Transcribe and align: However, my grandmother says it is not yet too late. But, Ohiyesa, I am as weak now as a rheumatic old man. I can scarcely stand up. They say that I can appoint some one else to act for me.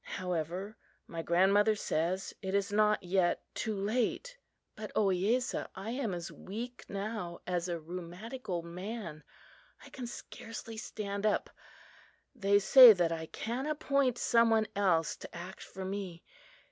However, 0.17 0.77
my 1.05 1.21
grandmother 1.21 1.75
says 1.75 2.33
it 2.41 2.55
is 2.55 2.71
not 2.71 3.03
yet 3.03 3.43
too 3.53 3.75
late. 3.75 4.35
But, 4.75 4.91
Ohiyesa, 4.95 5.67
I 5.75 5.91
am 5.91 6.15
as 6.15 6.31
weak 6.31 6.83
now 6.89 7.37
as 7.45 7.67
a 7.67 7.79
rheumatic 7.79 8.49
old 8.49 8.65
man. 8.65 9.23
I 9.85 9.89
can 9.91 10.07
scarcely 10.07 10.75
stand 10.77 11.23
up. 11.27 11.51
They 12.33 12.57
say 12.57 12.93
that 12.93 13.11
I 13.11 13.27
can 13.27 13.67
appoint 13.67 14.17
some 14.17 14.49
one 14.49 14.65
else 14.75 15.15
to 15.17 15.35
act 15.35 15.61
for 15.61 15.85
me. 15.85 16.23